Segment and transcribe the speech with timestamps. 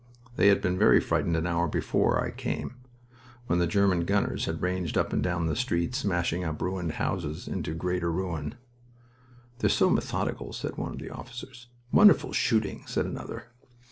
[0.35, 2.73] They had been very frightened an hour before I came,
[3.45, 7.47] when the German gunners had ranged up and down the street, smashing up ruined houses
[7.47, 8.55] into greater ruin.
[9.59, 11.67] "They're so methodical!" said one of the officers.
[11.91, 13.49] "Wonderful shooting!" said another.